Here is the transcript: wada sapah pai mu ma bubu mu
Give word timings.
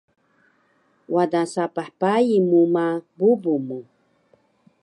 wada 1.13 1.41
sapah 1.53 1.89
pai 1.99 2.31
mu 2.49 2.61
ma 2.73 2.87
bubu 3.17 3.55
mu 3.67 3.79